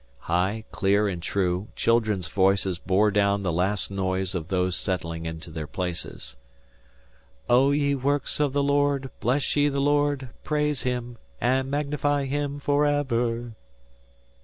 [0.21, 5.51] High, clear, and true, children's voices bore down the last noise of those settling into
[5.51, 6.35] their places.
[7.47, 12.25] "O all ye Works of the Lord, bless ye the Lord: praise him and magnify
[12.25, 13.53] him for ever!"